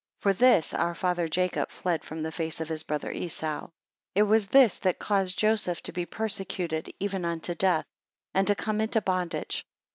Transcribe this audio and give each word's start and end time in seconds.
For 0.19 0.33
this, 0.33 0.73
our 0.73 0.95
father 0.95 1.27
Jacob 1.27 1.69
fled 1.69 2.03
from 2.03 2.23
the 2.23 2.31
face 2.31 2.59
of 2.59 2.69
his 2.69 2.81
brother 2.81 3.11
Esau. 3.11 3.65
6 3.65 3.71
It 4.15 4.23
was 4.23 4.47
this 4.47 4.79
that 4.79 4.97
caused 4.97 5.37
Joseph 5.37 5.83
to 5.83 5.91
be 5.93 6.07
persecuted 6.07 6.89
even 6.99 7.23
unto 7.23 7.53
death, 7.53 7.85
and 8.33 8.47
to 8.47 8.55
come 8.55 8.81
into 8.81 8.99
bondage. 8.99 9.63